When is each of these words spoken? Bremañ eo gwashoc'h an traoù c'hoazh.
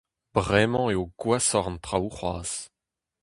Bremañ 0.35 0.85
eo 0.93 1.03
gwashoc'h 1.19 1.69
an 1.69 1.77
traoù 1.85 2.09
c'hoazh. 2.17 2.57